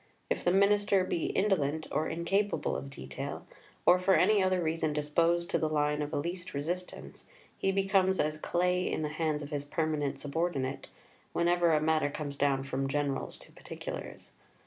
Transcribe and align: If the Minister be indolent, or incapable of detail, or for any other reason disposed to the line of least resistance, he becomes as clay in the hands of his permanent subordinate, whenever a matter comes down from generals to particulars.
If 0.31 0.43
the 0.43 0.51
Minister 0.51 1.03
be 1.03 1.25
indolent, 1.27 1.85
or 1.91 2.07
incapable 2.09 2.75
of 2.75 2.89
detail, 2.89 3.45
or 3.85 3.99
for 3.99 4.15
any 4.15 4.41
other 4.41 4.59
reason 4.59 4.93
disposed 4.93 5.51
to 5.51 5.59
the 5.59 5.69
line 5.69 6.01
of 6.01 6.11
least 6.11 6.55
resistance, 6.55 7.25
he 7.55 7.71
becomes 7.71 8.19
as 8.19 8.37
clay 8.39 8.91
in 8.91 9.03
the 9.03 9.09
hands 9.09 9.43
of 9.43 9.51
his 9.51 9.63
permanent 9.63 10.17
subordinate, 10.19 10.87
whenever 11.33 11.71
a 11.71 11.79
matter 11.79 12.09
comes 12.09 12.35
down 12.35 12.63
from 12.63 12.87
generals 12.87 13.37
to 13.37 13.51
particulars. 13.51 14.31